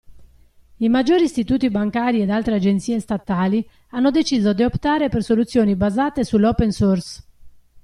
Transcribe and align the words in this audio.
I 0.79 0.87
maggiori 0.89 1.25
istituti 1.25 1.69
bancari 1.69 2.23
ed 2.23 2.31
altre 2.31 2.55
agenzie 2.55 2.99
statali 2.99 3.63
hanno 3.89 4.09
deciso 4.09 4.51
di 4.51 4.63
optare 4.63 5.09
per 5.09 5.21
soluzioni 5.21 5.75
basate 5.75 6.23
sull'open 6.23 6.71
source. 6.71 7.23